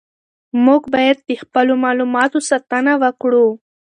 [0.65, 3.45] موږ باید د خپلو معلوماتو ساتنه وکړو.